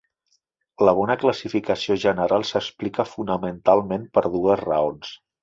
La 0.87 0.93
bona 0.99 1.15
classificació 1.23 1.97
general 2.05 2.47
s'explica 2.53 3.07
fonamentalment 3.11 4.09
per 4.19 4.27
dues 4.39 4.65
raons. 4.67 5.15